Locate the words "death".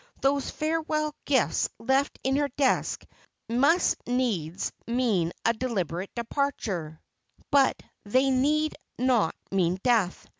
9.83-10.25